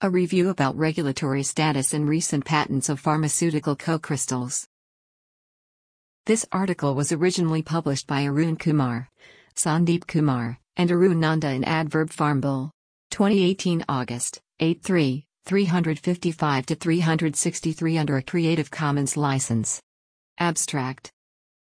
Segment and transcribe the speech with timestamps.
[0.00, 4.68] A review about regulatory status and recent patents of pharmaceutical co-crystals.
[6.24, 9.08] This article was originally published by Arun Kumar,
[9.56, 12.70] Sandeep Kumar, and Arun Nanda in Adverb Pharmbull.
[13.10, 19.82] 2018 August, 8 355 to 363 under a Creative Commons license.
[20.38, 21.10] Abstract.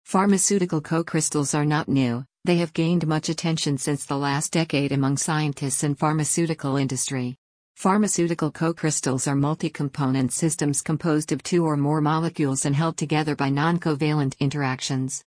[0.04, 5.18] Pharmaceutical co-crystals are not new, they have gained much attention since the last decade among
[5.18, 7.36] scientists and pharmaceutical industry.
[7.74, 13.50] Pharmaceutical co-crystals are multi-component systems composed of two or more molecules and held together by
[13.50, 15.24] non-covalent interactions.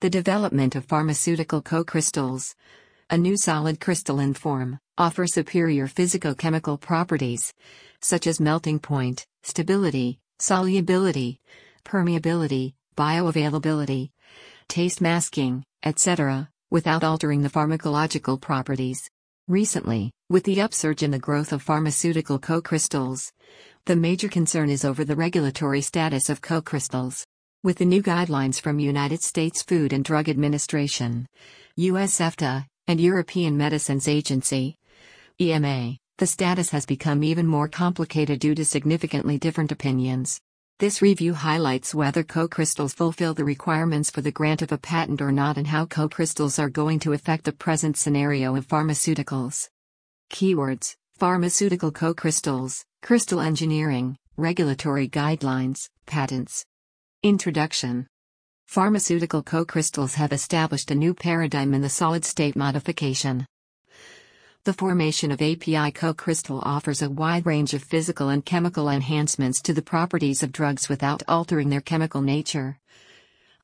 [0.00, 2.56] The development of pharmaceutical co-crystals,
[3.10, 7.52] a new solid crystalline form, offer superior physicochemical properties,
[8.00, 11.38] such as melting point, stability, solubility,
[11.84, 14.10] permeability, bioavailability,
[14.68, 19.10] taste masking, etc., without altering the pharmacological properties.
[19.48, 23.32] Recently, with the upsurge in the growth of pharmaceutical co-crystals,
[23.86, 27.24] the major concern is over the regulatory status of co-crystals.
[27.64, 31.26] With the new guidelines from United States Food and Drug Administration,
[31.76, 34.76] US FDA, and European Medicines Agency,
[35.40, 40.38] EMA, the status has become even more complicated due to significantly different opinions.
[40.78, 45.32] This review highlights whether co-crystals fulfill the requirements for the grant of a patent or
[45.32, 49.68] not and how co-crystals are going to affect the present scenario of pharmaceuticals.
[50.30, 56.64] Keywords Pharmaceutical co-crystals, crystal engineering, regulatory guidelines, patents.
[57.24, 58.06] Introduction
[58.68, 63.44] Pharmaceutical co-crystals have established a new paradigm in the solid-state modification.
[64.64, 69.72] The formation of API co-crystal offers a wide range of physical and chemical enhancements to
[69.72, 72.78] the properties of drugs without altering their chemical nature,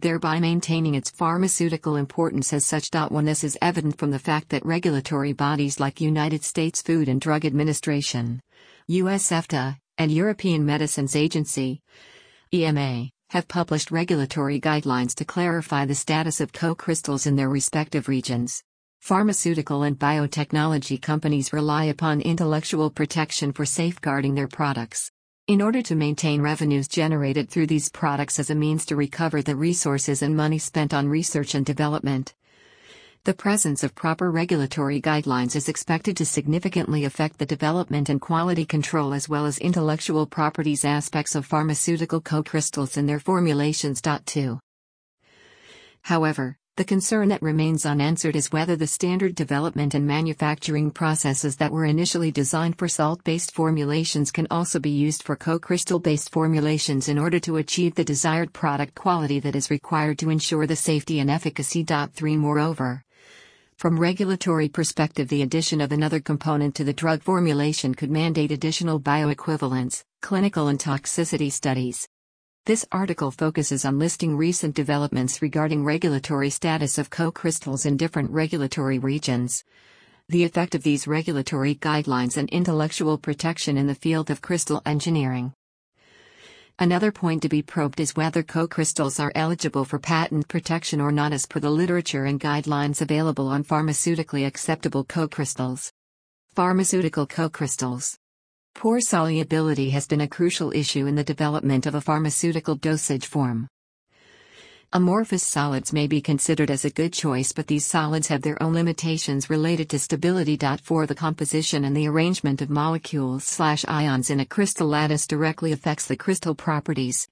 [0.01, 2.89] thereby maintaining its pharmaceutical importance as such.
[2.93, 7.21] One this is evident from the fact that regulatory bodies like United States Food and
[7.21, 8.41] Drug Administration,
[8.87, 11.83] US FDA, and European Medicines Agency,
[12.53, 18.63] EMA, have published regulatory guidelines to clarify the status of co-crystals in their respective regions.
[19.05, 25.11] Pharmaceutical and biotechnology companies rely upon intellectual protection for safeguarding their products.
[25.47, 29.57] In order to maintain revenues generated through these products as a means to recover the
[29.57, 32.33] resources and money spent on research and development,
[33.25, 38.65] the presence of proper regulatory guidelines is expected to significantly affect the development and quality
[38.65, 44.01] control as well as intellectual properties aspects of pharmaceutical co-crystals and their formulations.
[44.01, 44.59] 2.
[46.01, 51.71] However, the concern that remains unanswered is whether the standard development and manufacturing processes that
[51.71, 56.33] were initially designed for salt based formulations can also be used for co crystal based
[56.33, 60.75] formulations in order to achieve the desired product quality that is required to ensure the
[60.75, 61.85] safety and efficacy.
[61.85, 63.05] 3 Moreover,
[63.77, 68.99] from regulatory perspective the addition of another component to the drug formulation could mandate additional
[68.99, 72.09] bioequivalence, clinical and toxicity studies.
[72.67, 78.99] This article focuses on listing recent developments regarding regulatory status of co-crystals in different regulatory
[78.99, 79.63] regions.
[80.31, 85.53] The effect of these regulatory guidelines and intellectual protection in the field of crystal engineering.
[86.79, 91.35] Another point to be probed is whether co-crystals are eligible for patent protection or not
[91.35, 95.93] as per the literature and guidelines available on pharmaceutically acceptable co-crystals.
[96.55, 98.19] Pharmaceutical co-crystals
[98.75, 103.69] Poor solubility has been a crucial issue in the development of a pharmaceutical dosage form.
[104.93, 108.75] Amorphous solids may be considered as a good choice, but these solids have their own
[108.75, 110.59] limitations related to stability.
[110.83, 116.17] For the composition and the arrangement of molecules/ions in a crystal lattice directly affects the
[116.17, 117.27] crystal properties.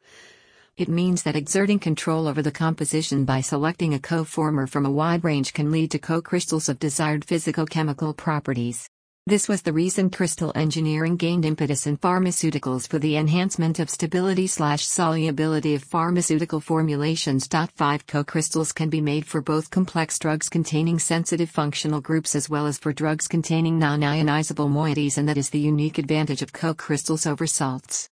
[0.77, 5.23] It means that exerting control over the composition by selecting a co-former from a wide
[5.23, 8.89] range can lead to co-crystals of desired physicochemical properties.
[9.25, 14.49] This was the reason crystal engineering gained impetus in pharmaceuticals for the enhancement of stability
[14.49, 17.47] slash solubility of pharmaceutical formulations.
[17.47, 22.67] 5 Co-crystals can be made for both complex drugs containing sensitive functional groups as well
[22.67, 27.47] as for drugs containing non-ionizable moieties and that is the unique advantage of co-crystals over
[27.47, 28.12] salts.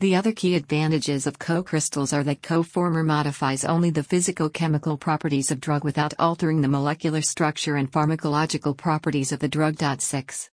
[0.00, 5.60] The other key advantages of co-crystals are that co-former modifies only the physicochemical properties of
[5.60, 9.76] drug without altering the molecular structure and pharmacological properties of the drug.
[10.00, 10.48] 6.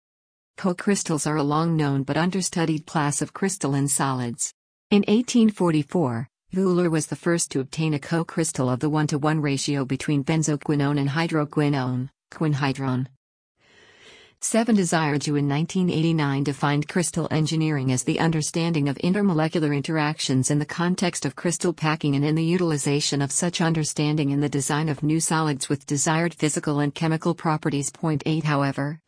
[0.57, 4.53] Co-crystals are a long known but understudied class of crystalline solids.
[4.91, 9.39] In 1844, Wöhler was the first to obtain a co-crystal of the 1 to 1
[9.39, 13.07] ratio between benzoquinone and hydroquinone, quinhydrone.
[14.39, 20.65] 7 Desiraju in 1989 defined crystal engineering as the understanding of intermolecular interactions in the
[20.65, 25.01] context of crystal packing and in the utilization of such understanding in the design of
[25.01, 27.89] new solids with desired physical and chemical properties.
[27.89, 29.01] Point 8 However,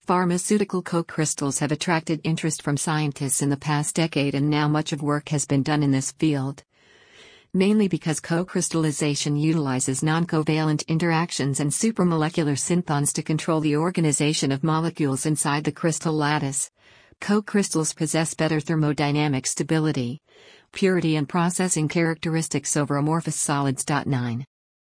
[0.00, 5.00] Pharmaceutical co-crystals have attracted interest from scientists in the past decade and now much of
[5.00, 6.64] work has been done in this field.
[7.56, 15.24] Mainly because co-crystallization utilizes non-covalent interactions and supramolecular synthons to control the organization of molecules
[15.24, 16.70] inside the crystal lattice.
[17.22, 20.20] Co-crystals possess better thermodynamic stability,
[20.72, 23.86] purity and processing characteristics over amorphous solids.
[23.88, 24.44] 9.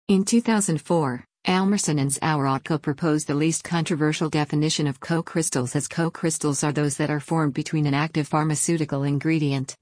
[0.09, 6.73] In 2004, Almarsson and Zaworotko proposed the least controversial definition of co-crystals as co-crystals are
[6.73, 9.75] those that are formed between an active pharmaceutical ingredient,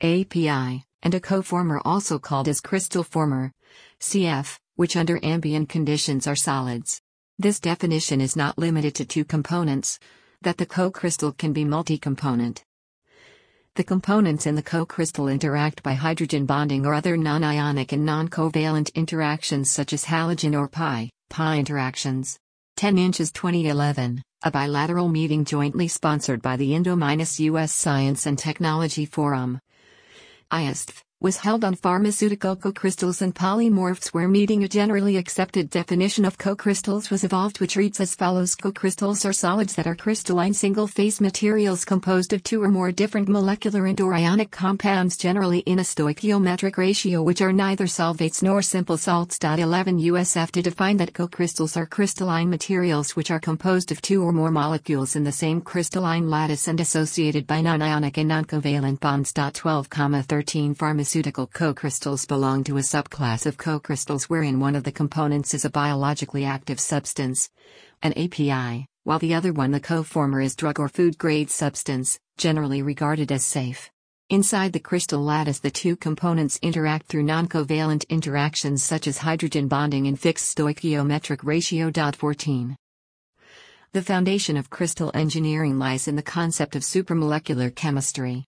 [0.00, 3.52] API, and a coformer also called as crystal former,
[4.00, 7.00] CF, which under ambient conditions are solids.
[7.38, 10.00] This definition is not limited to two components,
[10.42, 12.64] that the co-crystal can be multi-component.
[13.76, 19.70] The components in the co-crystal interact by hydrogen bonding or other non-ionic and non-covalent interactions
[19.70, 22.38] such as halogen or pi, pi interactions.
[22.76, 29.58] 10 inches 2011, a bilateral meeting jointly sponsored by the Indo-US Science and Technology Forum.
[30.50, 36.36] ISTF was held on pharmaceutical co-crystals and polymorphs where meeting a generally accepted definition of
[36.36, 41.84] co-crystals was evolved which reads as follows Co-crystals are solids that are crystalline single-phase materials
[41.84, 46.76] composed of two or more different molecular and or ionic compounds generally in a stoichiometric
[46.76, 49.38] ratio which are neither solvates nor simple salts.
[49.42, 54.32] 11 USF to define that co-crystals are crystalline materials which are composed of two or
[54.32, 59.32] more molecules in the same crystalline lattice and associated by non-ionic and non-covalent bonds.
[59.32, 64.90] 12, 13 Pharmaceutical pharmaceutical co-crystals belong to a subclass of co-crystals wherein one of the
[64.90, 67.48] components is a biologically active substance,
[68.02, 73.30] an API, while the other one the co-former is drug or food-grade substance, generally regarded
[73.30, 73.88] as safe.
[74.28, 80.08] Inside the crystal lattice the two components interact through non-covalent interactions such as hydrogen bonding
[80.08, 81.92] and fixed stoichiometric ratio.
[81.92, 82.74] 14.
[83.92, 88.46] The foundation of crystal engineering lies in the concept of supramolecular chemistry.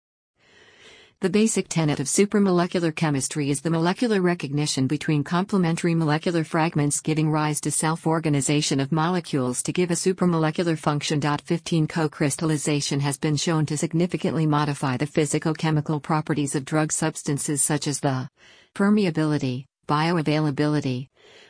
[1.21, 7.31] The basic tenet of supramolecular chemistry is the molecular recognition between complementary molecular fragments giving
[7.31, 11.21] rise to self-organization of molecules to give a supramolecular function.
[11.21, 17.87] 15 Co-crystallization has been shown to significantly modify the physicochemical properties of drug substances such
[17.87, 18.29] as the
[18.75, 21.07] permeability, bioavailability,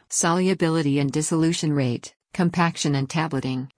[0.10, 3.72] solubility and dissolution rate, compaction and tableting,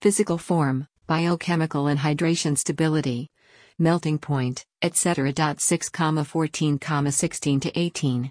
[0.00, 3.30] physical form, biochemical and hydration stability,
[3.78, 5.32] melting point, etc.
[5.58, 6.78] 6, 14,
[7.10, 8.30] 16 to 18.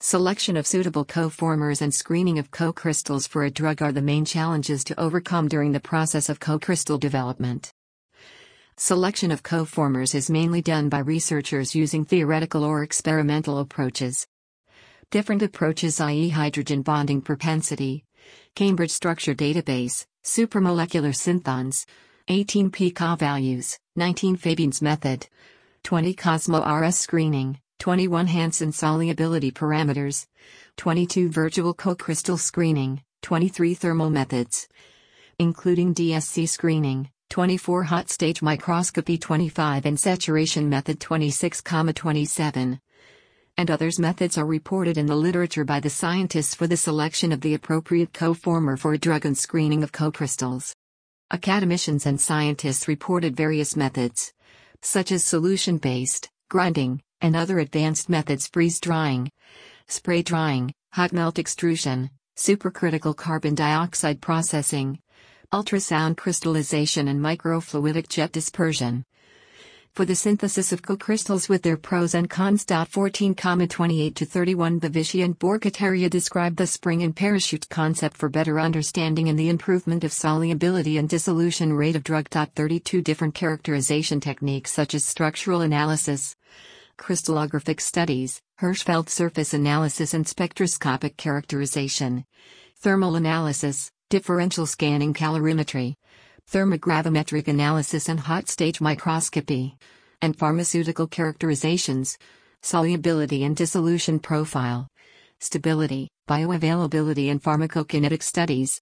[0.00, 4.84] Selection of suitable co-formers and screening of co-crystals for a drug are the main challenges
[4.84, 7.72] to overcome during the process of co-crystal development.
[8.76, 14.24] Selection of co-formers is mainly done by researchers using theoretical or experimental approaches.
[15.10, 16.28] Different approaches i.e.
[16.28, 18.04] hydrogen bonding propensity,
[18.54, 21.86] Cambridge Structure Database, supramolecular synthons,
[22.30, 25.26] 18 pKa values, 19 Fabian's method,
[25.82, 30.26] 20 Cosmo RS screening, 21 Hansen solubility parameters,
[30.76, 34.68] 22 virtual co-crystal screening, 23 thermal methods,
[35.38, 42.78] including DSC screening, 24 hot stage microscopy 25 and saturation method 26, 27
[43.56, 47.40] and others methods are reported in the literature by the scientists for the selection of
[47.40, 50.76] the appropriate co-former for drug and screening of co-crystals.
[51.30, 54.32] Academicians and scientists reported various methods,
[54.80, 59.30] such as solution based, grinding, and other advanced methods freeze drying,
[59.88, 65.00] spray drying, hot melt extrusion, supercritical carbon dioxide processing,
[65.52, 69.04] ultrasound crystallization, and microfluidic jet dispersion
[69.94, 72.64] for the synthesis of co-crystals with their pros and cons.
[72.64, 78.60] 14, 28 to 31 Bavishi and Borkhataria describe the spring and parachute concept for better
[78.60, 82.28] understanding and the improvement of solubility and dissolution rate of drug.
[82.28, 86.36] 32 different characterization techniques such as structural analysis,
[86.98, 92.24] crystallographic studies, Hirshfeld surface analysis and spectroscopic characterization,
[92.76, 95.94] thermal analysis, differential scanning calorimetry,
[96.50, 99.76] thermogravimetric analysis and hot stage microscopy,
[100.22, 102.16] and pharmaceutical characterizations,
[102.62, 104.88] solubility and dissolution profile,
[105.40, 108.80] stability, bioavailability, and pharmacokinetic studies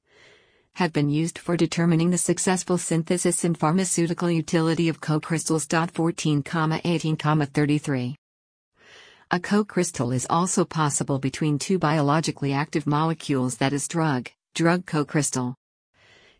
[0.74, 5.64] have been used for determining the successful synthesis and pharmaceutical utility of co-crystals.
[5.64, 6.44] 14,
[6.84, 8.14] 18, 33.
[9.30, 15.56] A co-crystal is also possible between two biologically active molecules that is drug, drug co-crystal.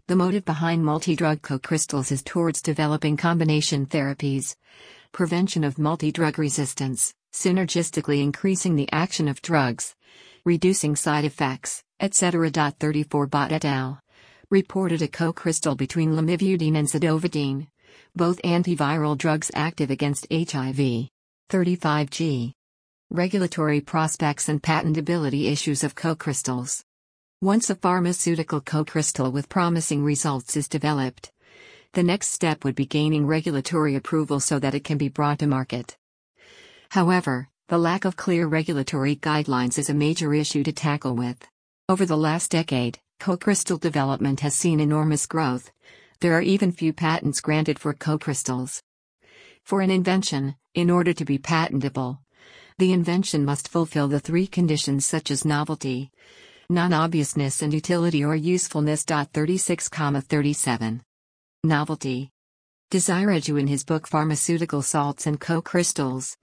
[0.09, 4.55] The motive behind multi-drug co-crystals is towards developing combination therapies,
[5.11, 9.97] prevention of multi-drug resistance, synergistically increasing the action of drugs,
[10.45, 12.49] reducing side effects, etc.
[12.79, 13.99] 34 Bott et al.
[14.49, 17.67] reported a co-crystal between lamivudine and zidovudine,
[18.15, 21.09] both antiviral drugs active against HIV.
[21.51, 22.53] 35G.
[23.11, 26.86] Regulatory prospects and patentability issues of co-crystals.
[27.43, 31.31] Once a pharmaceutical co-crystal with promising results is developed,
[31.93, 35.47] the next step would be gaining regulatory approval so that it can be brought to
[35.47, 35.99] market.
[36.89, 41.47] However, the lack of clear regulatory guidelines is a major issue to tackle with.
[41.91, 45.71] Over the last decade, co-crystal development has seen enormous growth.
[46.21, 48.83] There are even few patents granted for co-crystals.
[49.63, 52.19] For an invention, in order to be patentable,
[52.79, 56.11] the invention must fulfill the three conditions such as novelty,
[56.69, 59.05] non-obviousness and utility or usefulness.
[59.05, 61.03] 36, 37.
[61.65, 62.31] Novelty.
[62.91, 66.37] Desiraju in his book Pharmaceutical Salts and Co-Crystals,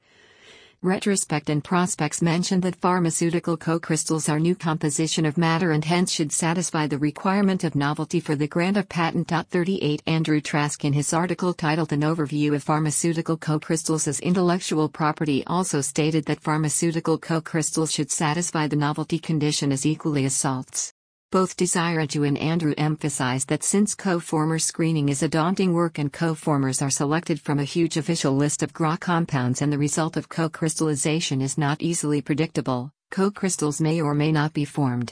[0.84, 6.34] Retrospect and prospects mention that pharmaceutical co-crystals are new composition of matter and hence should
[6.34, 9.30] satisfy the requirement of novelty for the grant of patent.
[9.30, 15.42] 38 Andrew Trask in his article titled An Overview of Pharmaceutical Co-crystals as Intellectual Property
[15.48, 20.92] also stated that pharmaceutical co-crystals should satisfy the novelty condition as equally as salts.
[21.34, 26.80] Both Desiraju and Andrew emphasize that since co-former screening is a daunting work and co-formers
[26.80, 31.42] are selected from a huge official list of GRA compounds and the result of co-crystallization
[31.42, 35.12] is not easily predictable, co-crystals may or may not be formed.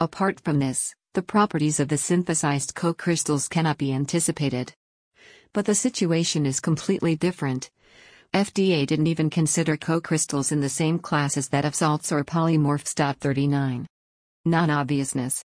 [0.00, 4.74] Apart from this, the properties of the synthesized co-crystals cannot be anticipated.
[5.52, 7.70] But the situation is completely different.
[8.34, 12.94] FDA didn't even consider co-crystals in the same class as that of salts or polymorphs.
[13.20, 13.86] 39.
[14.44, 15.44] Non-obviousness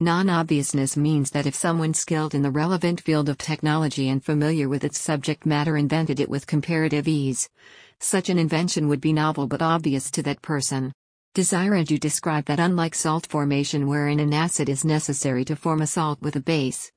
[0.00, 4.82] Non-obviousness means that if someone skilled in the relevant field of technology and familiar with
[4.82, 7.50] its subject matter invented it with comparative ease,
[7.98, 10.90] such an invention would be novel but obvious to that person.
[11.34, 16.22] Desiraju described that unlike salt formation wherein an acid is necessary to form a salt
[16.22, 16.90] with a base,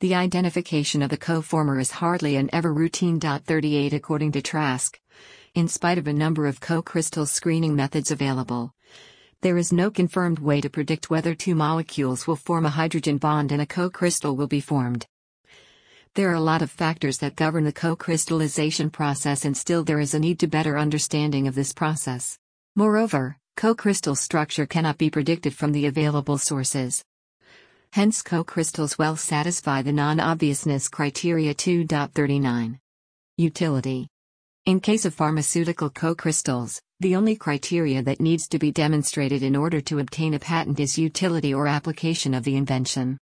[0.00, 3.18] the identification of the co-former is hardly an ever routine.
[3.18, 5.00] 38 According to Trask,
[5.54, 8.74] in spite of a number of co-crystal screening methods available,
[9.44, 13.52] there is no confirmed way to predict whether two molecules will form a hydrogen bond
[13.52, 15.06] and a co-crystal will be formed.
[16.14, 20.14] There are a lot of factors that govern the co-crystallization process and still there is
[20.14, 22.38] a need to better understanding of this process.
[22.74, 27.04] Moreover, co-crystal structure cannot be predicted from the available sources.
[27.92, 32.78] Hence co-crystals well satisfy the non-obviousness criteria 2.39.
[33.36, 34.08] Utility.
[34.66, 39.82] In case of pharmaceutical co-crystals, the only criteria that needs to be demonstrated in order
[39.82, 43.18] to obtain a patent is utility or application of the invention.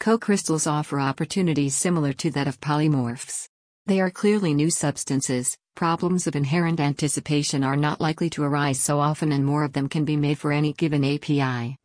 [0.00, 3.46] Co-crystals offer opportunities similar to that of polymorphs.
[3.86, 8.98] They are clearly new substances, problems of inherent anticipation are not likely to arise so
[8.98, 11.78] often and more of them can be made for any given API.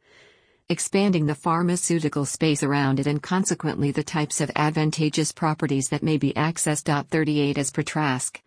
[0.67, 6.17] Expanding the pharmaceutical space around it and consequently the types of advantageous properties that may
[6.17, 7.07] be accessed.
[7.11, 8.41] 38 as per Trask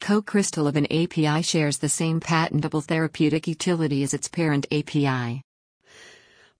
[0.00, 5.42] co-crystal of an API shares the same patentable therapeutic utility as its parent API.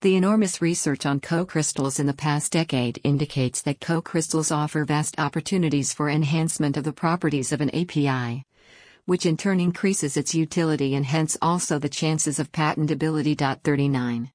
[0.01, 5.95] The enormous research on co-crystals in the past decade indicates that co-crystals offer vast opportunities
[5.95, 8.45] for enhancement of the properties of an API,
[9.07, 13.39] which in turn increases its utility and hence also the chances of patentability.
[13.63, 14.31] 39.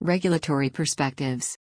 [0.00, 1.56] Regulatory perspectives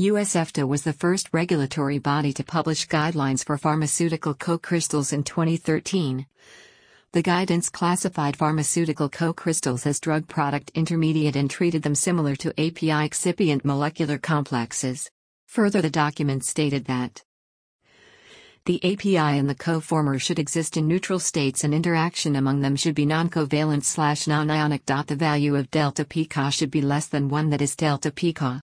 [0.00, 6.24] USFDA was the first regulatory body to publish guidelines for pharmaceutical co-crystals in 2013.
[7.12, 13.06] The guidance classified pharmaceutical co-crystals as drug product intermediate and treated them similar to API
[13.06, 15.10] excipient molecular complexes.
[15.48, 17.22] Further the document stated that
[18.64, 22.94] the API and the co-former should exist in neutral states and interaction among them should
[22.94, 24.86] be non-covalent slash non-ionic.
[24.86, 28.62] The value of delta pK should be less than 1 that is delta pK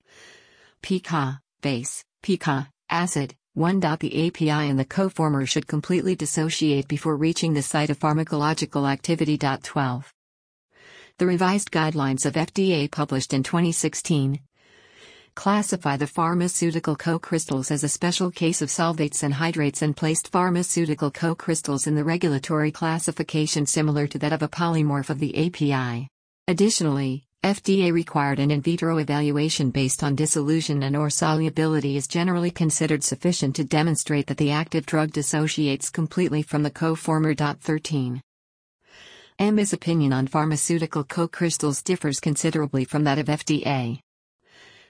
[0.82, 3.80] pK, base, pK, acid, 1.
[3.80, 9.38] The API and the coformer should completely dissociate before reaching the site of pharmacological activity.
[9.38, 10.14] 12.
[11.18, 14.40] The revised guidelines of FDA published in 2016
[15.36, 21.12] classify the pharmaceutical co-crystals as a special case of solvates and hydrates and placed pharmaceutical
[21.12, 26.08] co-crystals in the regulatory classification similar to that of a polymorph of the API.
[26.48, 32.52] Additionally, FDA required an in vitro evaluation based on dissolution and or solubility is generally
[32.52, 37.34] considered sufficient to demonstrate that the active drug dissociates completely from the co-former.
[37.34, 38.22] 13.
[39.40, 44.02] EMA's opinion on pharmaceutical co-crystals differs considerably from that of FDA.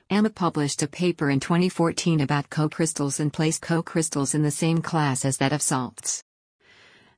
[0.10, 5.24] EMA published a paper in 2014 about co-crystals and placed co-crystals in the same class
[5.24, 6.24] as that of salts.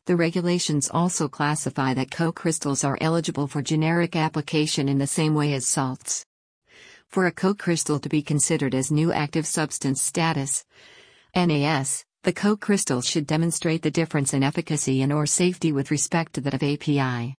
[0.08, 5.54] The regulations also classify that co-crystals are eligible for generic application in the same way
[5.54, 6.26] as salts.
[7.08, 10.66] For a co-crystal to be considered as new active substance status,
[11.36, 16.42] NAS, the co-crystal should demonstrate the difference in efficacy and or safety with respect to
[16.42, 17.36] that of API.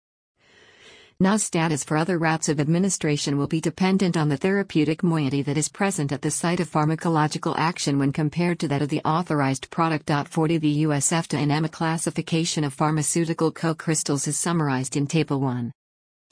[1.22, 5.56] NAS status for other routes of administration will be dependent on the therapeutic moiety that
[5.56, 9.70] is present at the site of pharmacological action when compared to that of the authorized
[9.70, 10.10] product.
[10.10, 15.70] 40 The US FDA and EMA classification of pharmaceutical co-crystals is summarized in Table 1.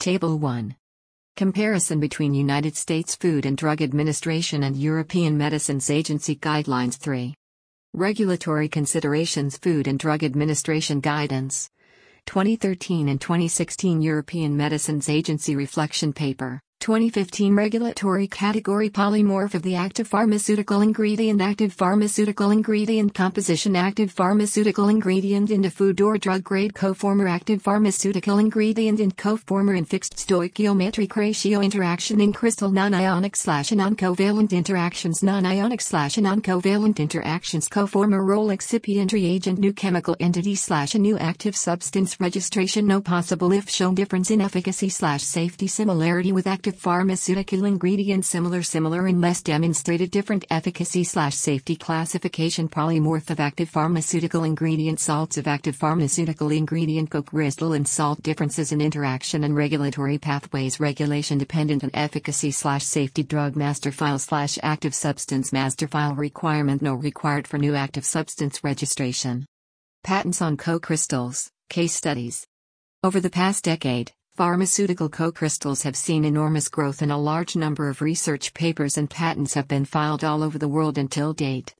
[0.01, 0.75] Table 1.
[1.37, 7.33] Comparison between United States Food and Drug Administration and European Medicines Agency Guidelines 3.
[7.93, 11.69] Regulatory Considerations Food and Drug Administration Guidance
[12.25, 20.07] 2013 and 2016 European Medicines Agency Reflection Paper 2015 Regulatory Category Polymorph of the Active
[20.07, 27.29] Pharmaceutical Ingredient Active Pharmaceutical Ingredient Composition Active Pharmaceutical Ingredient into Food or Drug Grade Coformer
[27.29, 34.51] Active Pharmaceutical Ingredient in Coformer in Fixed Stoichiometric Ratio Interaction in Crystal Non-Ionic slash Non-Covalent
[34.51, 41.19] Interactions Non-Ionic slash Non-Covalent Interactions Coformer Role Excipient Reagent New Chemical Entity slash A New
[41.19, 46.70] Active Substance Registration No possible if shown difference in efficacy slash safety Similarity with active
[46.71, 52.69] active pharmaceutical ingredient similar similar unless demonstrated different efficacy slash safety classification.
[52.69, 57.09] Polymorph of active pharmaceutical ingredient salts of active pharmaceutical ingredient.
[57.09, 60.79] Co-crystal and salt differences in interaction and regulatory pathways.
[60.79, 63.23] Regulation dependent on efficacy slash safety.
[63.23, 66.81] Drug master file slash active substance master file requirement.
[66.81, 69.45] No required for new active substance registration.
[70.05, 72.47] Patents on co-crystals case studies.
[73.03, 78.01] Over the past decade Pharmaceutical co-crystals have seen enormous growth and a large number of
[78.01, 81.75] research papers and patents have been filed all over the world until date.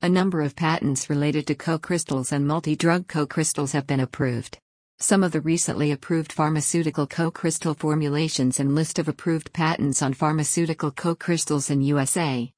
[0.00, 4.58] A number of patents related to co-crystals and multi-drug co-crystals have been approved.
[5.00, 10.92] Some of the recently approved pharmaceutical co-crystal formulations and list of approved patents on pharmaceutical
[10.92, 12.52] co-crystals in USA,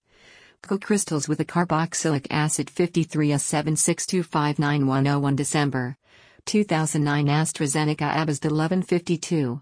[0.63, 5.99] Co-crystals with a carboxylic acid 53 A76259101 December
[6.47, 9.61] 2009 AstraZeneca Abazd 1152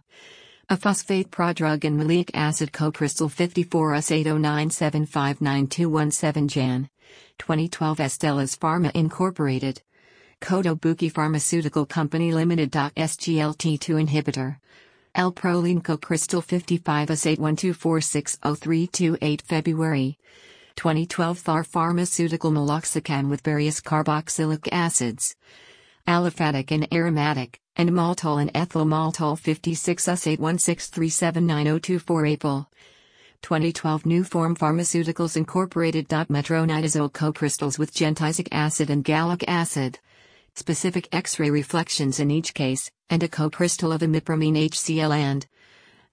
[0.68, 6.88] a phosphate prodrug and malic acid co-crystal 54 S809759217 Jan
[7.38, 9.82] 2012 Astellas Pharma Incorporated
[10.42, 12.72] Kotobuki Pharmaceutical Company Limited.
[12.72, 14.56] SGLT2 inhibitor.
[15.14, 20.18] L-proline co-crystal 55S81246032 February
[20.74, 25.36] 2012 Thar Pharmaceutical Meloxicam with various carboxylic acids.
[26.08, 32.68] Aliphatic and aromatic, and maltol and ethyl maltol 56S81637902 April
[33.42, 36.08] 2012 New Form Pharmaceuticals Incorporated.
[36.08, 40.00] Metronidazole co-crystals with gentisic acid and gallic acid
[40.54, 45.46] specific X-ray reflections in each case, and a co-crystal of imipramine HCl and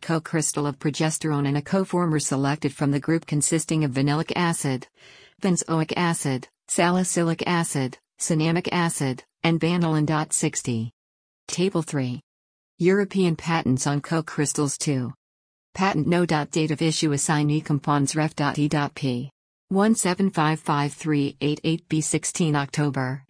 [0.01, 4.87] Co-crystal of progesterone and a coformer selected from the group consisting of vanillic acid,
[5.43, 10.33] benzoic acid, salicylic acid, cinnamic acid, and vanillin.
[10.33, 10.91] 60.
[11.49, 12.23] Table 3.
[12.79, 15.13] European patents on co-crystals 2.
[15.75, 16.27] Patent no.
[16.27, 19.31] Date of issue assignee compons ref.e.p.
[19.73, 23.25] 1755388B 16 October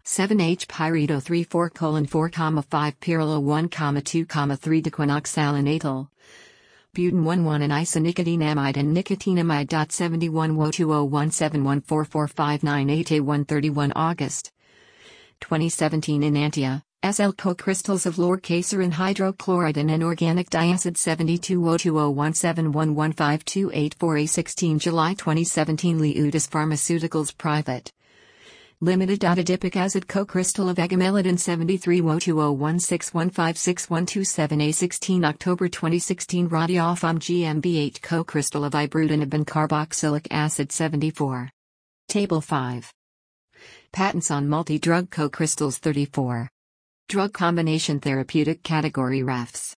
[0.04, 6.08] 7H pyrido 3 4 colon 4 comma 5 pyrrolo 1 comma 2 comma 3 diquinoxalinatal.
[6.92, 9.92] Buten 1 1 and isonicotinamide and nicotinamide.
[9.92, 14.50] 71 wo 2017144598 A 131 August.
[15.40, 24.80] 2017 Enantia, SL co-crystals of lorcaserin hydrochloride and inorganic diacid 72 wo 2017115284 A 16
[24.80, 27.92] July 2017 Liudis Pharmaceuticals Private.
[28.82, 38.02] Limited adipic acid co-crystal of agamelidin 73 wo 2016156127 A 16 October 2016 Ratiopharm GmbH
[38.02, 41.48] co-crystal of ibrutinib and carboxylic acid 74.
[42.08, 42.92] Table 5.
[43.92, 46.50] Patents on multi-drug co-crystals 34.
[47.08, 49.76] Drug combination therapeutic category refs.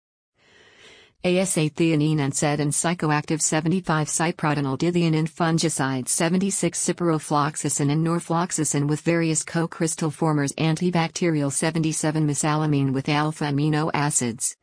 [1.24, 9.02] ASA theanine and SED and psychoactive 75 cyprodenolidine and fungicide 76 ciprofloxacin and norfloxacin with
[9.02, 14.56] various co-crystal formers antibacterial 77 mesalamine with alpha amino acids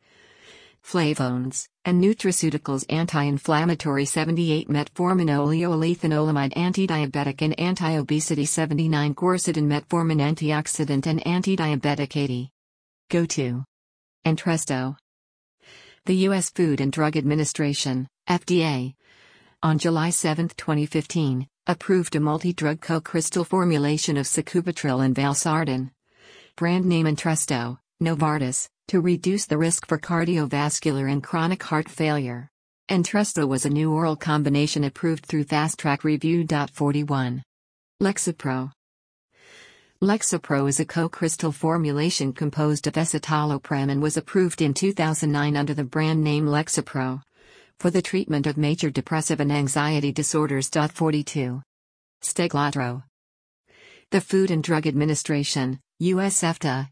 [0.82, 11.26] flavones, and nutraceuticals anti-inflammatory 78 metformin oleoethanolamide anti-diabetic and anti-obesity 79 quercetin metformin antioxidant and
[11.26, 12.50] anti-diabetic 80.
[13.08, 13.64] Go to
[14.26, 14.96] Entresto
[16.06, 16.50] the U.S.
[16.50, 18.94] Food and Drug Administration, FDA,
[19.62, 25.90] on July 7, 2015, approved a multi-drug co-crystal formulation of sacubitril and valsartan.
[26.56, 32.48] Brand name Entresto, Novartis, to reduce the risk for cardiovascular and chronic heart failure.
[32.90, 36.46] Entresto was a new oral combination approved through Fast Track Review.
[36.72, 37.42] 41.
[38.02, 38.72] Lexapro
[40.02, 45.84] Lexapro is a co-crystal formulation composed of escitalopram and was approved in 2009 under the
[45.84, 47.20] brand name Lexapro
[47.78, 50.70] for the treatment of major depressive and anxiety disorders.
[50.70, 51.60] 42.
[52.22, 53.02] Steglatro.
[54.10, 56.88] The Food and Drug Administration (USFDA)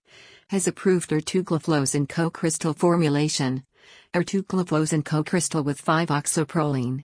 [0.50, 3.64] has approved ertugliflozin co-crystal formulation,
[4.12, 7.00] ertugliflozin co-crystal with 5-oxoproline,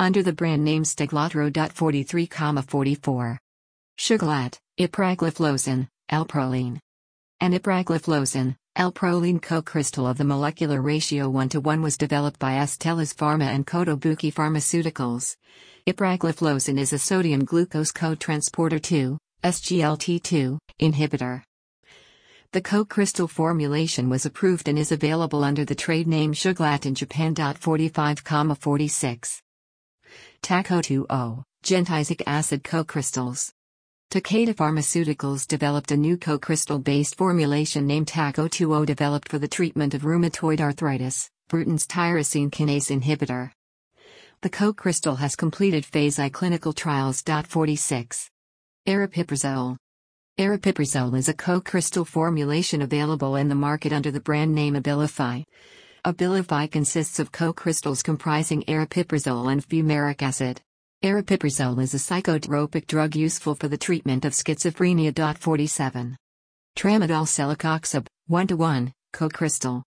[0.00, 3.38] under the brand name Steglatro.43,44.
[3.98, 6.78] Suglat, ipragliflozin, L-proline.
[7.40, 13.14] An ipragliflozin, L-proline co-crystal of the molecular ratio 1 to 1 was developed by Astellas
[13.14, 15.36] Pharma and Kotobuki Pharmaceuticals.
[15.86, 21.42] Ipragliflozin is a sodium glucose co-transporter 2, SGLT2, inhibitor.
[22.52, 27.34] The co-crystal formulation was approved and is available under the trade name Suglat in Japan.
[27.34, 28.20] 45,
[28.58, 29.40] 46.
[30.42, 33.53] TACO 2O, gentisic acid co-crystals.
[34.14, 40.60] Takeda Pharmaceuticals developed a new co-crystal-based formulation named TACO2O developed for the treatment of rheumatoid
[40.60, 43.50] arthritis, Bruton's tyrosine kinase inhibitor.
[44.42, 47.22] The co-crystal has completed phase I clinical trials.
[47.22, 48.30] 46.
[48.86, 49.78] Aripiprazole.
[50.38, 55.42] Aripiprazole is a co-crystal formulation available in the market under the brand name Abilify.
[56.04, 60.60] Abilify consists of co-crystals comprising aripiprazole and fumaric acid.
[61.04, 65.36] Aripiprazole is a psychotropic drug useful for the treatment of schizophrenia.
[65.36, 66.16] 47.
[66.78, 69.82] Tramadol celecoxib, 1 to 1, co-crystal.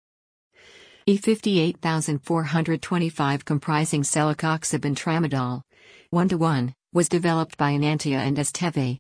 [1.08, 5.62] E58425 comprising celecoxib and tramadol,
[6.10, 8.98] 1 to 1, was developed by Enantia and Esteve,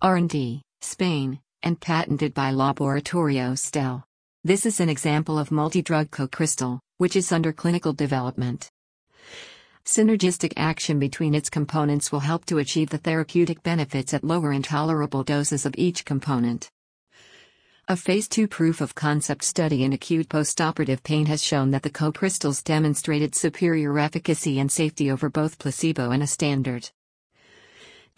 [0.00, 4.04] R&D, Spain, and patented by Laboratorio Stell.
[4.44, 8.70] This is an example of multi-drug co-crystal, which is under clinical development.
[9.88, 15.24] Synergistic action between its components will help to achieve the therapeutic benefits at lower intolerable
[15.24, 16.70] doses of each component.
[17.88, 21.88] A phase 2 proof of concept study in acute postoperative pain has shown that the
[21.88, 26.90] co-crystals demonstrated superior efficacy and safety over both placebo and a standard.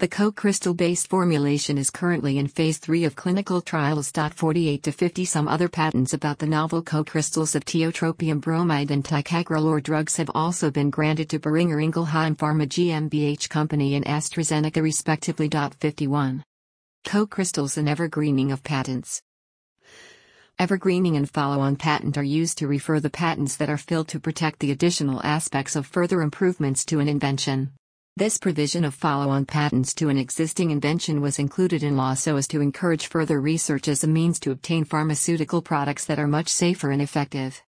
[0.00, 4.10] The co-crystal based formulation is currently in phase 3 of clinical trials.
[4.10, 9.82] 48 to 50 Some other patents about the novel co-crystals of tiotropium bromide and ticagrelor
[9.82, 15.50] drugs have also been granted to Boehringer Ingelheim Pharma GmbH Company and AstraZeneca respectively.
[15.50, 16.44] 51.
[17.04, 19.20] Co-crystals and evergreening of patents.
[20.58, 24.60] Evergreening and follow-on patent are used to refer the patents that are filled to protect
[24.60, 27.72] the additional aspects of further improvements to an invention.
[28.20, 32.46] This provision of follow-on patents to an existing invention was included in law so as
[32.48, 36.90] to encourage further research as a means to obtain pharmaceutical products that are much safer
[36.90, 37.62] and effective.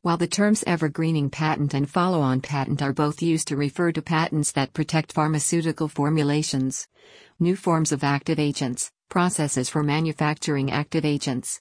[0.00, 4.52] While the terms evergreening patent and follow-on patent are both used to refer to patents
[4.52, 6.88] that protect pharmaceutical formulations,
[7.38, 11.60] new forms of active agents, processes for manufacturing active agents,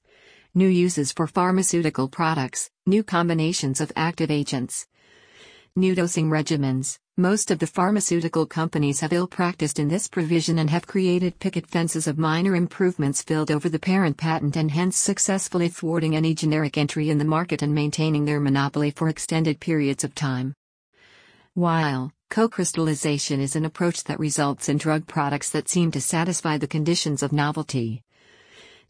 [0.56, 4.88] new uses for pharmaceutical products, new combinations of active agents,
[5.78, 10.70] new dosing regimens, most of the pharmaceutical companies have ill practiced in this provision and
[10.70, 15.70] have created picket fences of minor improvements filled over the parent patent and hence successfully
[15.70, 20.14] thwarting any generic entry in the market and maintaining their monopoly for extended periods of
[20.14, 20.54] time.
[21.54, 26.68] While co-crystallization is an approach that results in drug products that seem to satisfy the
[26.68, 28.04] conditions of novelty,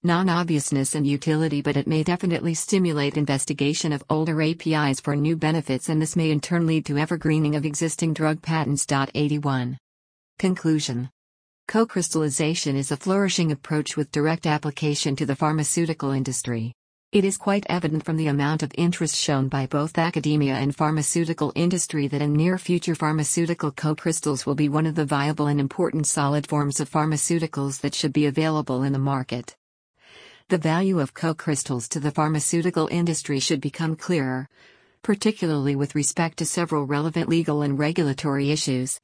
[0.03, 5.89] non-obviousness and utility but it may definitely stimulate investigation of older APIs for new benefits
[5.89, 8.87] and this may in turn lead to evergreening of existing drug patents.
[9.13, 9.77] 81.
[10.39, 11.09] Conclusion
[11.67, 16.73] Co-crystallization is a flourishing approach with direct application to the pharmaceutical industry.
[17.11, 21.51] It is quite evident from the amount of interest shown by both academia and pharmaceutical
[21.55, 26.07] industry that in near future pharmaceutical co-crystals will be one of the viable and important
[26.07, 29.55] solid forms of pharmaceuticals that should be available in the market.
[30.51, 34.49] The value of co-crystals to the pharmaceutical industry should become clearer,
[35.01, 38.99] particularly with respect to several relevant legal and regulatory issues.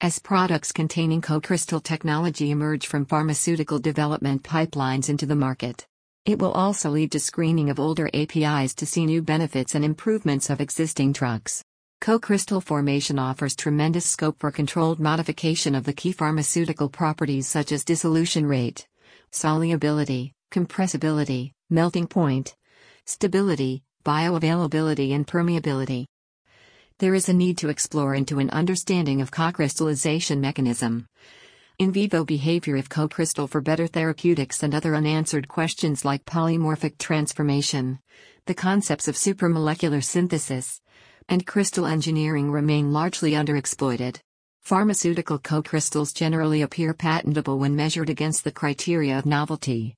[0.00, 5.86] As products containing co-crystal technology emerge from pharmaceutical development pipelines into the market,
[6.26, 10.50] it will also lead to screening of older APIs to see new benefits and improvements
[10.50, 11.62] of existing drugs.
[12.00, 17.84] Co-crystal formation offers tremendous scope for controlled modification of the key pharmaceutical properties such as
[17.84, 18.88] dissolution rate,
[19.30, 22.54] solubility, compressibility, melting point,
[23.06, 26.04] stability, bioavailability, and permeability.
[26.98, 31.06] There is a need to explore into an understanding of co-crystallization mechanism.
[31.78, 37.98] In vivo behavior of co-crystal for better therapeutics and other unanswered questions like polymorphic transformation,
[38.46, 40.80] the concepts of supramolecular synthesis,
[41.30, 44.20] and crystal engineering remain largely underexploited.
[44.60, 49.96] Pharmaceutical co-crystals generally appear patentable when measured against the criteria of novelty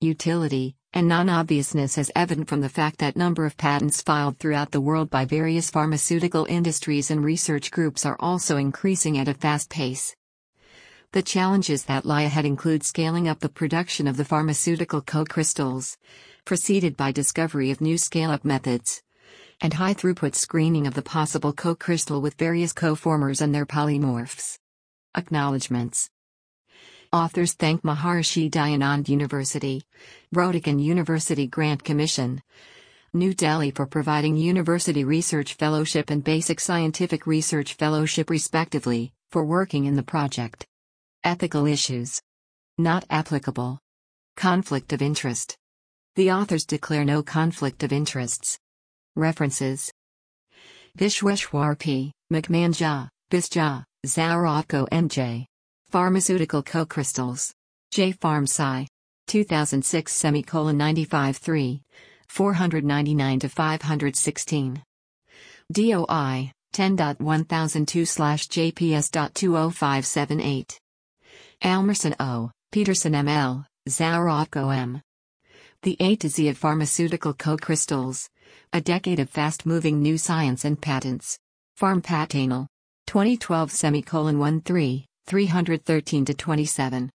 [0.00, 4.80] utility, and non-obviousness is evident from the fact that number of patents filed throughout the
[4.80, 10.14] world by various pharmaceutical industries and research groups are also increasing at a fast pace.
[11.12, 15.96] The challenges that lie ahead include scaling up the production of the pharmaceutical co-crystals,
[16.44, 19.02] preceded by discovery of new scale-up methods,
[19.60, 24.58] and high throughput screening of the possible co-crystal with various co-formers and their polymorphs.
[25.16, 26.10] Acknowledgements
[27.12, 29.82] Authors thank Maharishi Dayanand University,
[30.34, 32.42] Rodican University Grant Commission,
[33.14, 39.86] New Delhi for providing University Research Fellowship and Basic Scientific Research Fellowship respectively, for working
[39.86, 40.66] in the project.
[41.24, 42.20] Ethical issues.
[42.76, 43.78] Not applicable.
[44.36, 45.56] Conflict of interest.
[46.16, 48.58] The authors declare no conflict of interests.
[49.16, 49.90] References
[50.98, 52.12] Vishweshwar P.
[52.30, 55.46] McMahon Bisja, Zaworotko M.J.
[55.90, 57.54] Pharmaceutical co-crystals.
[57.90, 58.12] J.
[58.12, 58.86] Pharm Sci.
[59.26, 61.80] 2006 semicolon 95 3.
[62.28, 64.82] 499 to 516.
[65.72, 70.76] DOI 10.1002 slash JPS.20578.
[71.64, 75.00] Almarsson O., Peterson M.L., Zaworotko M.
[75.82, 78.28] The A to Z of Pharmaceutical Co-Crystals.
[78.74, 81.38] A decade of fast-moving new science and patents.
[81.80, 82.66] Pharm Patanal.
[83.06, 87.10] 2012 semicolon 13, 313 to 27.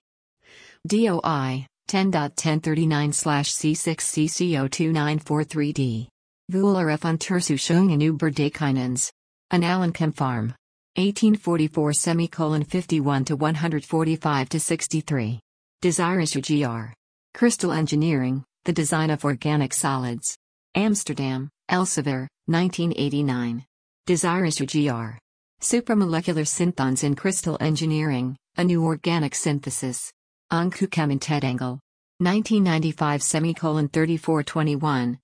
[0.88, 6.08] DOI 10.1039 slash C6CCO2943D.
[6.52, 7.02] Wöhler F.
[7.02, 9.12] Untersuchung in Überdekinens.
[9.52, 10.56] An Allen Pharm.
[10.96, 15.40] 1844 semicolon 51 to 145 to 63.
[15.82, 16.94] Desiraju GR.
[17.34, 20.38] Crystal Engineering, the design of organic solids.
[20.76, 23.66] Amsterdam, Elsevier, 1989.
[24.08, 25.18] Desiraju GR.
[25.62, 30.12] Supramolecular synthons in crystal engineering, a new organic synthesis.
[30.52, 30.90] Anku
[31.20, 31.80] Tedangle.
[32.20, 35.20] 1995 semicolon 3421,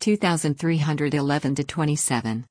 [0.00, 2.44] 2311 to 27.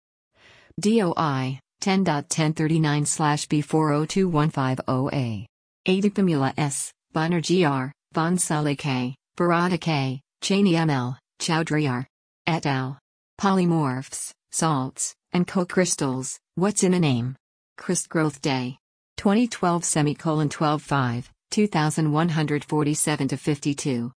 [0.82, 5.46] DOI, 10.1039 slash B402150A.
[5.88, 12.06] Aitipamula S, Bonner GR, Von Sale K, Biradha K, Cheney ML, Chowdhury R.
[12.48, 13.00] Et al.
[13.40, 17.38] Polymorphs, salts, and co-crystals, what's in a name?
[17.78, 18.78] Crystal Growth Day.
[19.18, 24.14] 2012 semicolon 12 5, 2147 to 52.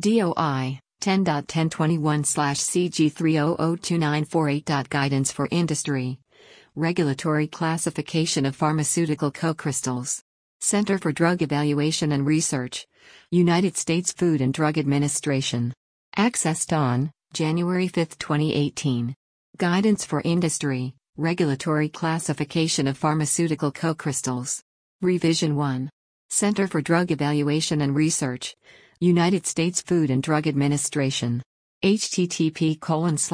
[0.00, 4.88] DOI 10.1021 slash CG3002948.
[4.88, 6.18] Guidance for Industry.
[6.74, 10.22] Regulatory Classification of Pharmaceutical Co-Crystals.
[10.60, 12.86] Center for Drug Evaluation and Research.
[13.30, 15.74] United States Food and Drug Administration.
[16.16, 19.14] Accessed on January 5, 2018.
[19.58, 20.94] Guidance for Industry.
[21.20, 24.62] Regulatory Classification of Pharmaceutical Co-Crystals.
[25.02, 25.90] Revision 1.
[26.30, 28.54] Center for Drug Evaluation and Research.
[29.00, 31.42] United States Food and Drug Administration.
[31.82, 33.28] http www.fda.gov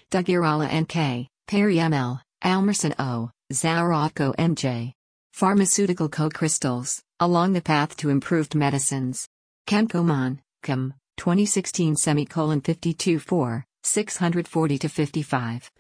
[0.09, 3.29] Duggirala NK, Perry ML, Almarsson O.
[3.51, 4.93] Zaworotko MJ.
[5.33, 9.27] Pharmaceutical co-crystals, along the path to improved medicines.
[9.67, 15.71] Chemcomon, Chem, 2016 semicolon 52 4, 640 to 55.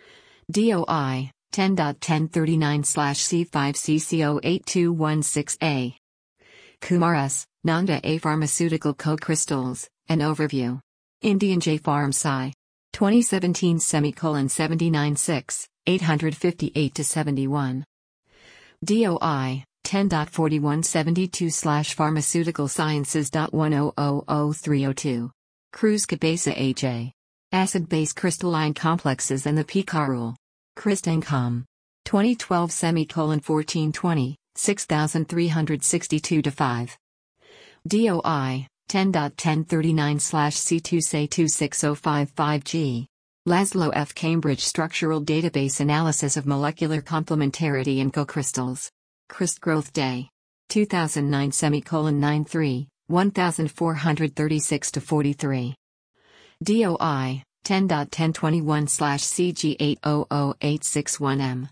[0.51, 5.95] DOI 10.1039 C5CCO8216A.
[6.79, 7.45] Kumar S.
[7.63, 8.17] Nanda A.
[8.17, 10.79] Pharmaceutical Co-Crystals, An Overview.
[11.21, 11.77] Indian J.
[11.77, 12.53] Pharm Sci.
[12.93, 17.83] 2017 semicolon 79 6, 858 to 71.
[18.83, 25.31] DOI 10.4172 slash pharmaceutical sciences.1000302.
[25.73, 27.11] Cruz Cabeza AJ.
[27.51, 30.37] Acid base crystalline complexes and the pKa rule.
[30.77, 31.65] CrystEngComm.
[32.05, 36.97] 2012 semicolon 1420, 6362 to 5.
[37.87, 43.07] DOI 10.1039 slash C2 say 26055G.
[43.47, 44.13] Laszlo F.
[44.13, 48.91] Cambridge Structural Database Analysis of Molecular Complementarity in Co-Crystals.
[49.29, 50.29] Crist Growth Day.
[50.69, 55.73] 2009 semicolon 93, 1436 to 43.
[56.63, 61.67] DOI 10.1021 slash CG800861M.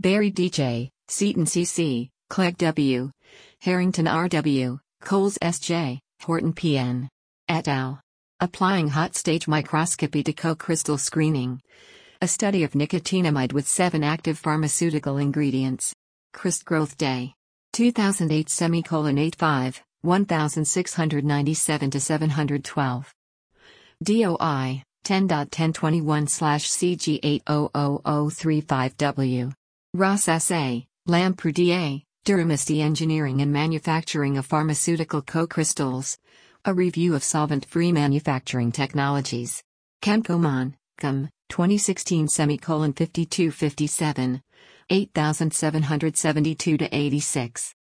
[0.00, 3.12] Barry DJ, Seaton CC, Clegg W.
[3.60, 4.80] Harrington RW.
[5.02, 7.08] Coles S.J., Horton P.N.
[7.48, 8.00] et al.
[8.40, 11.60] Applying hot stage microscopy to co-crystal screening.
[12.22, 15.94] A study of nicotinamide with seven active pharmaceutical ingredients.
[16.32, 17.34] Crist Growth Day.
[17.74, 23.14] 2008 semicolon 85, 1697 to 712.
[24.02, 29.52] DOI 10.1021 slash CG800035W.
[29.92, 36.16] Ross S.A., Lamproux Duramisti Engineering and Manufacturing of Pharmaceutical Co-Crystals.
[36.64, 39.62] A review of solvent-free manufacturing technologies.
[40.02, 44.42] Chemcoman, Com, 2016 semicolon 5257,
[44.90, 47.74] 8772 to 86.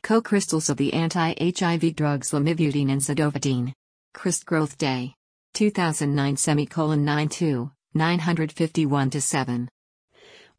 [0.01, 3.73] Co-crystals of the anti-HIV drugs lamivudine and zidovudine.
[4.13, 5.15] Christ Growth Day.
[5.53, 9.69] 2009 semicolon 92, 951 to 7.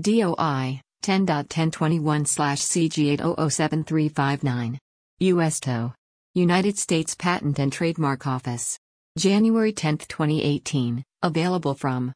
[0.01, 4.79] DOI 10.1021 slash CG800739.
[5.21, 5.93] US TO.
[6.37, 8.76] United States Patent and Trademark Office.
[9.16, 12.12] January 10, 2018, available from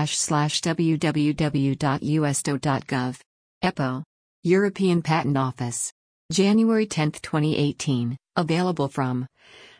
[3.64, 4.04] EPO.
[4.42, 5.94] European Patent Office.
[6.32, 9.28] January 10, 2018, available from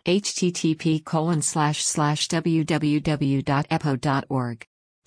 [0.06, 2.56] http www.epo.org.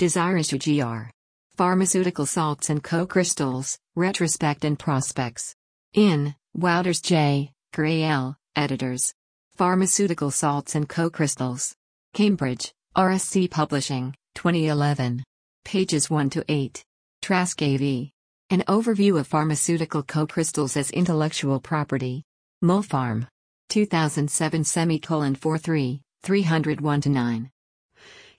[0.01, 1.11] Desiraju GR.
[1.57, 5.55] Pharmaceutical salts and co-crystals, retrospect and prospects.
[5.93, 9.13] In, Wouters J., Gray L., editors.
[9.57, 11.75] Pharmaceutical salts and co-crystals.
[12.13, 15.25] Cambridge, RSC Publishing, 2011.
[15.65, 16.85] Pages 1 to 8.
[17.23, 18.11] Trask AV.
[18.51, 22.23] An overview of pharmaceutical co-crystals as intellectual property.
[22.63, 23.27] Mol Pharm.
[23.71, 27.51] 2007 semicolon 43, 301 to 9.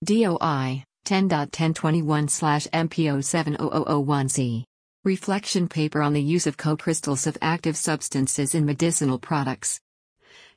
[0.06, 3.20] DOI 10.1021 slash MPO
[3.58, 4.64] 70001C.
[5.06, 9.80] Reflection paper on the use of co-crystals of active substances in medicinal products.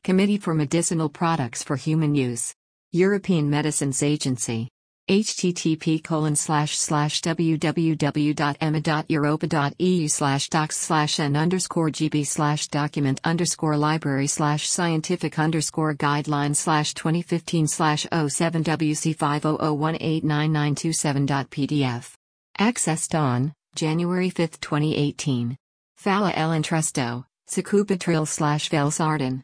[0.03, 2.55] Committee for Medicinal Products for Human Use.
[2.91, 4.71] European Medicines Agency
[5.07, 14.27] http colon slash slash www.ema.europa.eu slash docs slash n underscore gb slash document underscore library
[14.27, 22.15] slash scientific underscore guideline slash 2015 slash 07 wc 500189927.pdf.
[22.59, 25.57] Accessed on January 5, 2018.
[25.97, 29.43] Fala El Entresto, Sacubitril slash Valsartan.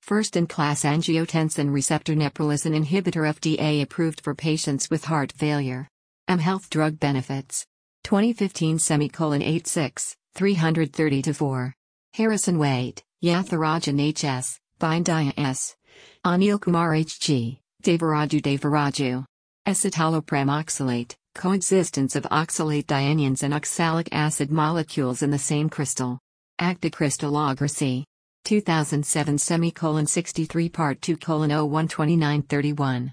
[0.00, 5.88] First in class angiotensin receptor neprilysin inhibitor FDA approved for patients with heart failure.
[6.26, 7.64] M Health Drug Benefits.
[8.04, 11.74] 2015 semicolon 86, 330 to 4.
[12.14, 15.76] Harrison Wade, Yathirajan HS, Bindaya S.
[16.24, 19.24] Anil Kumar HG, Devaraju Devaraju.
[19.66, 26.18] Escitalopram oxalate, coexistence of oxalate dianions and oxalic acid molecules in the same crystal.
[26.60, 28.04] Acticrystallography.
[28.44, 33.12] 2007 semicolon 63 part 2 colon 012931.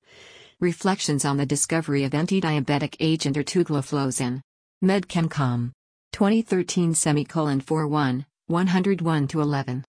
[0.60, 4.42] Reflections on the discovery of anti-diabetic agent ertugliflozin.
[4.84, 5.72] Medchemcom.
[6.14, 9.84] 2013 semicolon 41, 101 to 11.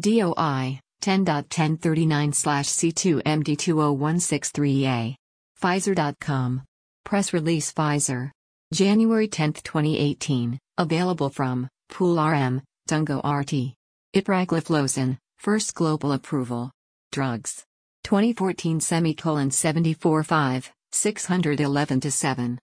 [0.00, 5.14] DOI 10.1039 slash C2MD20163A.
[5.60, 6.62] Pfizer.com.
[7.04, 8.32] Press release Pfizer.
[8.72, 13.74] January 10, 2018, available from Pool RM, Dungo RT.
[14.14, 16.70] Ipragliflozin, first global approval.
[17.10, 17.64] Drugs.
[18.04, 22.60] 2014 semicolon 74 5, 611 to 7.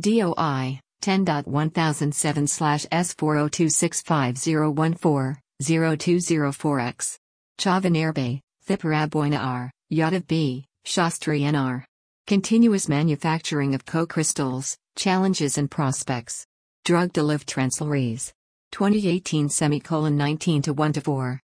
[0.00, 7.16] DOI 10.1007 slash S402650140, 0204X.
[7.60, 11.84] Chavanerbe, Thiparaboina R, Yadav B, Shastri NR.
[12.26, 16.44] Continuous manufacturing of co-crystals, challenges and prospects.
[16.84, 18.32] Drug Deliv Translries.
[18.72, 21.40] 2018 semicolon 19 to 1 to 4.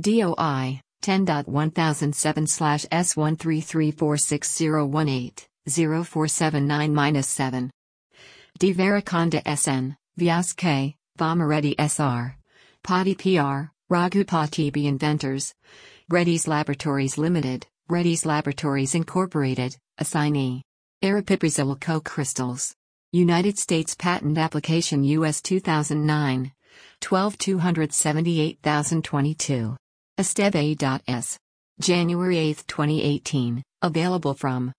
[0.00, 5.46] DOI 10.1007 slash S133460180
[6.06, 7.70] 0479 7.
[8.58, 12.36] Devarakonda SN, Vyas K, Vamareddy SR.
[12.82, 15.52] Pati PR, Raghupati B Inventors.
[16.08, 20.62] Reddy's Laboratories Limited, Reddy's Laboratories Incorporated, assignee.
[21.02, 22.74] Aripiprazole co-crystals.
[23.12, 26.50] United States Patent Application US 2009.
[27.00, 29.76] 12278,022.
[30.16, 31.36] Esteve.s.
[31.80, 34.72] January 8, 2018, available from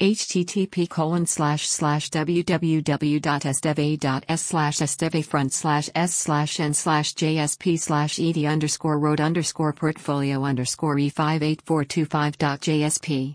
[0.00, 8.18] http colon slash slash www.esteve.s slash esteve front slash s slash n slash jsp slash
[8.18, 13.34] ed underscore road underscore portfolio underscore e58425.jsp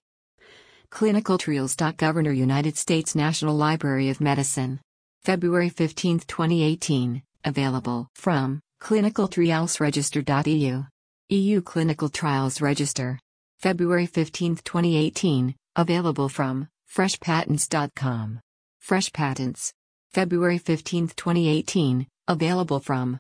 [0.89, 1.76] Clinical Trials.
[1.76, 4.80] Governor United States National Library of Medicine.
[5.24, 10.86] February 15, 2018, available from clinicaltrialsregister.eu.
[11.30, 13.20] EU Clinical Trials Register.
[13.60, 18.40] February 15, 2018, Available from freshpatents.com.
[18.80, 19.74] Fresh Patents.
[20.14, 22.08] February 15, 2018.
[22.28, 23.20] Available from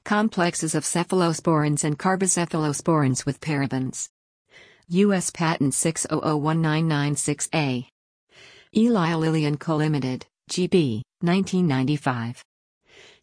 [0.04, 4.10] Complexes of cephalosporins and carbocephalosporins with parabens.
[4.88, 5.30] U.S.
[5.30, 7.86] Patent 6001996A.
[8.76, 9.76] Eli Lilly & Co.
[9.76, 12.44] Limited, GB, 1995.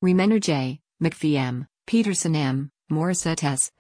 [0.02, 3.70] Remenar J., McPhee M., Peterson M., Morissette S.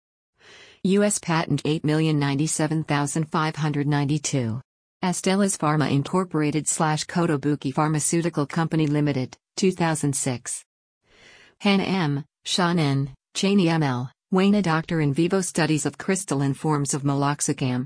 [0.88, 1.20] U.S.
[1.20, 4.62] Patent 8097592.
[5.04, 10.64] Astellas Pharma Incorporated slash Kotobuki Pharmaceutical Company Limited, 2006.
[11.60, 17.04] Han M., Sean N., Cheney ML, Wayne Doctor in vivo studies of crystalline forms of
[17.04, 17.86] meloxicam.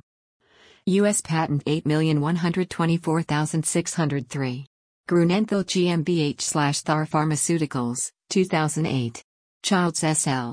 [0.86, 1.22] U.S.
[1.22, 4.66] Patent 8124603.
[5.10, 9.24] Grunenthal GmbH slash Thar Pharmaceuticals, 2008.
[9.64, 10.52] Childs SL.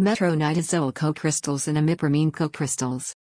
[0.00, 3.14] Metronidazole co-crystals and imipramine co-crystals.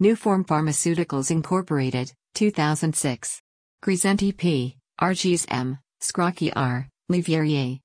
[0.00, 3.42] Nuform Pharmaceuticals Incorporated, 2006.
[3.82, 7.80] Crescenti P., Argies M., Scrocky R., Livierier.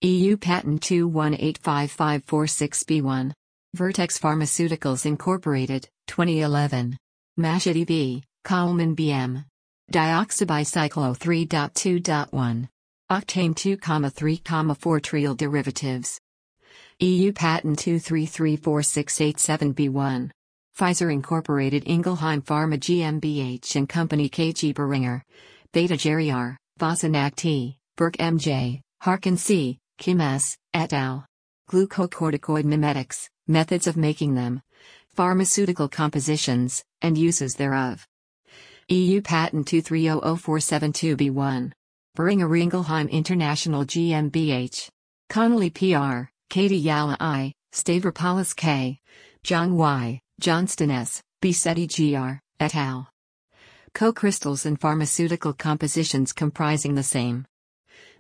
[0.02, 3.32] EU Patent 2185546B1.
[3.74, 6.96] Vertex Pharmaceuticals Incorporated, 2011.
[7.40, 8.24] Mashidi B.
[8.44, 9.44] Coleman BM.
[9.92, 12.70] Dioxybicyclo 3.2.1.
[13.10, 16.20] Octane 2,3,4 trial derivatives.
[17.00, 20.30] EU Patent 2334687B1.
[20.78, 25.24] Pfizer Incorporated Ingelheim Pharma GmbH and Company KG Boehringer.
[25.74, 31.26] Beta Geriar, Vosanac T, Burke MJ, Harkin C., Kim S., et al.
[31.70, 34.62] Glucocorticoid mimetics, methods of making them,
[35.10, 38.08] pharmaceutical compositions, and uses thereof.
[38.90, 41.74] EU Patent 2300472B1.
[42.16, 44.88] Boehringer Ingelheim International GmbH.
[45.30, 49.00] Connolly PR, Katie Yala I, Stavropoulos K.
[49.44, 53.10] Zhang Y, Johnston S., Bisetti Gr., et al.
[53.94, 57.46] Co-crystals and pharmaceutical compositions comprising the same.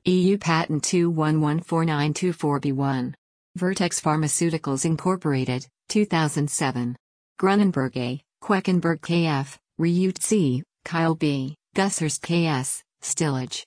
[0.05, 3.13] EU Patent 2114924B1.
[3.55, 6.95] Vertex Pharmaceuticals Incorporated, 2007.
[7.39, 13.65] Grunenberg A., Queckenberg KF, Reute C., Kyle B., Gushurst KS, Stillage.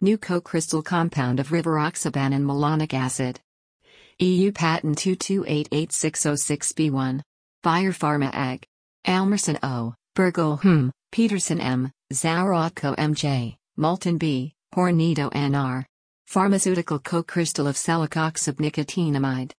[0.00, 3.40] New co-crystal compound of rivaroxaban and malonic acid.
[4.20, 7.20] EU Patent 2288606B1.
[7.62, 8.64] Bayer Pharma AG.
[9.06, 15.84] Almarsson O., Bergel Hm, Peterson M., Zaworotko MJ, Moulton B., Hornedo NR.
[16.28, 19.50] Pharmaceutical co-crystal of salicoxib celecoxib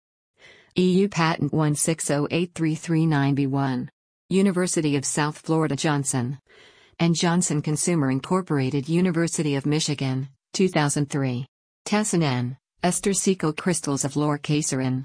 [0.76, 3.88] EU Patent 1608339B1.
[4.30, 6.38] University of South Florida Johnson.
[6.98, 11.44] And Johnson Consumer Incorporated University of Michigan, 2003.
[11.84, 12.56] Tessin N.
[12.82, 15.04] Ester Seco crystals of lorcaserin.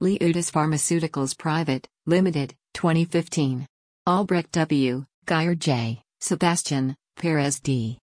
[0.00, 3.66] Liudis Pharmaceuticals Private, Limited, 2015.
[4.06, 7.98] Albrecht W., Geyer J., Sebastian, Perez D.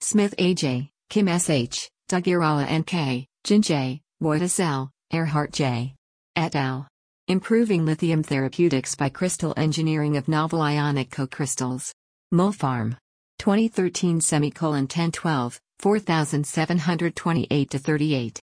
[0.00, 5.96] Smith AJ, Kim SH, Duggirala NK, Jin J, Wojtas L, Earhart J.
[6.36, 6.86] et al.
[7.26, 11.92] Improving lithium therapeutics by crystal engineering of novel ionic co-crystals.
[12.30, 12.96] Mol Pharm.
[13.40, 18.40] 2013 semicolon 1012, 4728 to 38.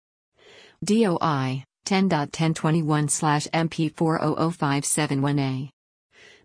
[0.85, 5.71] DOI 10.1021 slash MP400571A.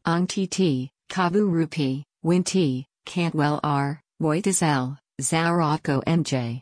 [0.06, 6.62] Ong TT, Kavu Rupi, Win T, Cantwell R, Wojtas L, Zaworotko MJ.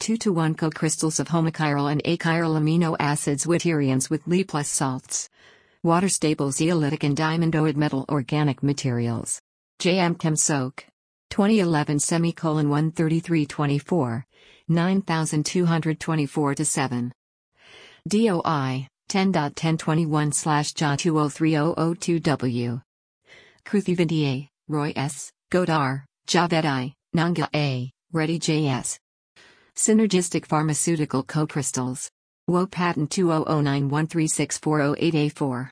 [0.00, 5.28] 2 to 1 co-crystals of homochiral and achiral amino acids Witterians with Li plus salts.
[5.84, 9.40] Water stable zeolitic and diamondoid metal organic materials.
[9.80, 10.84] JM Chem Soak.
[11.30, 14.26] 2011 semicolon 13324,
[14.68, 17.12] 9224 to 7.
[18.08, 22.80] DOI 10.1021 slash JA 203002W.
[23.66, 28.96] Kruthividier, Roy S., Godar, Javed I, Nangia A, Reddy JS.
[29.76, 32.10] Synergistic pharmaceutical co-crystals.
[32.48, 35.68] WO patent 2009136408A4.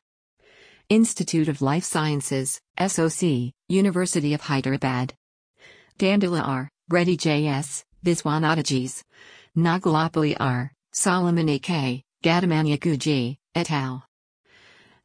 [0.89, 5.15] Institute of Life Sciences, SOC, University of Hyderabad.
[5.99, 9.03] Dandila R, Reddy JS, Viswanathaji's.
[9.57, 14.05] Nagalapalli R, Solomon AK, Gadamanyakuji, et al.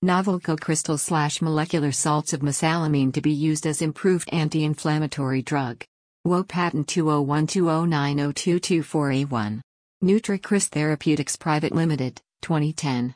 [0.02, 5.84] Novel co-crystal slash molecular salts of mesalamine to be used as improved anti-inflammatory drug.
[6.26, 9.62] WO Patent 20120902224A1.
[10.04, 13.16] NutriCris Therapeutics Private Limited, 2010.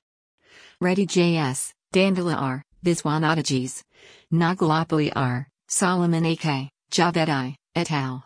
[0.82, 3.84] Reddy JS, Dandila R, Viswanathaji's.
[4.34, 8.26] Nagalapalli R, Solomon AK, Javed I, et al.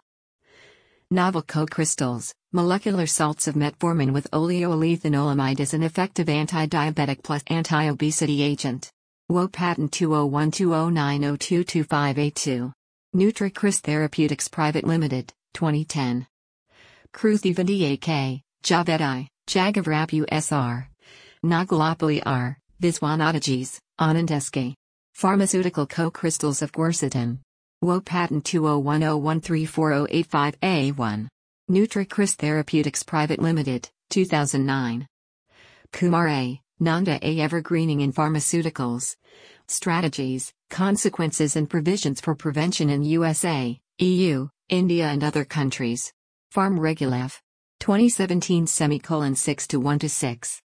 [1.14, 8.90] Novel co-crystals, molecular salts of metformin with oleoylethanolamide is an effective anti-diabetic plus anti-obesity agent.
[9.30, 12.74] WO Patent 20120902225A2.
[13.16, 16.26] NutriChris Therapeutics Private Limited, 2010.
[17.14, 20.90] Kruthi Vidyak, Javedi, Jagavrapu SR.
[21.46, 24.74] Nagalopoli R, Viswanathages, Anandeske.
[25.14, 27.38] Pharmaceutical co-crystals of quercetin.
[27.84, 31.28] WO patent 2010134085A1.
[31.70, 35.06] NutriChris Therapeutics Private Limited, 2009.
[35.92, 36.62] Kumar A.
[36.80, 37.42] Nanda A.
[37.42, 39.18] Evergreening in Pharmaceuticals.
[39.68, 46.14] Strategies, Consequences and Provisions for Prevention in USA, EU, India and other countries.
[46.52, 47.38] Farm PharmRegulev.
[47.82, 50.62] 2017 semicolon 6 to 1 to 6.